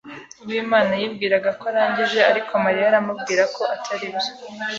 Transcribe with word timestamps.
Uwimana 0.45 0.91
yibwiraga 1.01 1.49
ko 1.59 1.63
arangije, 1.71 2.19
ariko 2.31 2.51
Mariya 2.65 2.95
amubwira 3.01 3.43
ko 3.55 3.61
atari 3.75 4.07
byo. 4.15 4.31